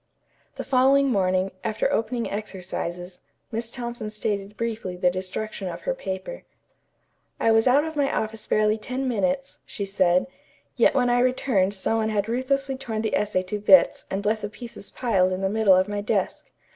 The 0.55 0.63
following 0.63 1.09
morning, 1.09 1.51
after 1.63 1.93
opening 1.93 2.27
exercises, 2.27 3.19
Miss 3.51 3.69
Thompson 3.69 4.09
stated 4.09 4.57
briefly 4.57 4.97
the 4.97 5.11
destruction 5.11 5.67
of 5.67 5.81
her 5.81 5.93
paper. 5.93 6.41
"I 7.39 7.51
was 7.51 7.67
out 7.67 7.83
of 7.85 7.95
my 7.95 8.11
office 8.11 8.47
barely 8.47 8.79
ten 8.79 9.07
minutes," 9.07 9.59
she 9.63 9.85
said, 9.85 10.25
"yet 10.75 10.95
when 10.95 11.11
I 11.11 11.19
returned 11.19 11.75
some 11.75 11.97
one 11.97 12.09
had 12.09 12.27
ruthlessly 12.27 12.77
torn 12.77 13.03
the 13.03 13.15
essay 13.15 13.43
to 13.43 13.59
bits 13.59 14.07
and 14.09 14.25
left 14.25 14.41
the 14.41 14.49
pieces 14.49 14.89
piled 14.89 15.31
in 15.33 15.41
the 15.41 15.49
middle 15.49 15.75
of 15.75 15.87
my 15.87 16.01
desk. 16.01 16.49